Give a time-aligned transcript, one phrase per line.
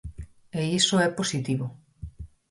[0.59, 1.65] E iso é positivo.